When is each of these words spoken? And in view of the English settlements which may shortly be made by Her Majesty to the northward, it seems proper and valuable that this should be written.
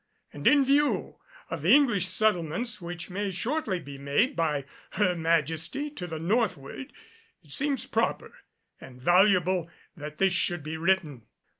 And 0.33 0.47
in 0.47 0.65
view 0.65 1.17
of 1.51 1.61
the 1.61 1.75
English 1.75 2.07
settlements 2.07 2.81
which 2.81 3.11
may 3.11 3.29
shortly 3.29 3.79
be 3.79 3.99
made 3.99 4.35
by 4.35 4.65
Her 4.93 5.15
Majesty 5.15 5.91
to 5.91 6.07
the 6.07 6.17
northward, 6.17 6.91
it 7.43 7.51
seems 7.51 7.85
proper 7.85 8.33
and 8.79 8.99
valuable 8.99 9.69
that 9.95 10.17
this 10.17 10.33
should 10.33 10.63
be 10.63 10.75
written. 10.75 11.27